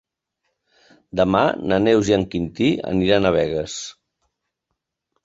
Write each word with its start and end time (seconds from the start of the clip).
Demà 1.19 1.41
na 1.71 1.77
Neus 1.83 2.09
i 2.11 2.15
en 2.17 2.25
Quintí 2.31 2.71
aniran 2.93 3.29
a 3.29 3.33
Begues. 3.37 3.77